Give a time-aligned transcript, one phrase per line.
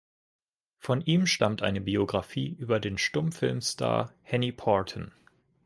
[0.79, 5.11] Von ihm stammt eine Biografie über den Stummfilmstar Henny Porten.